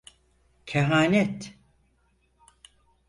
[0.65, 1.57] Kehanet…